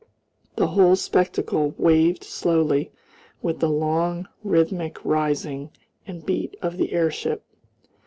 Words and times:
The 0.55 0.65
whole 0.69 0.95
spectacle 0.95 1.75
waved 1.77 2.23
slowly 2.23 2.91
with 3.43 3.59
the 3.59 3.69
long 3.69 4.27
rhythmic 4.43 4.97
rising 5.05 5.69
and 6.07 6.25
beat 6.25 6.57
of 6.59 6.77
the 6.77 6.91
airship. 6.91 7.43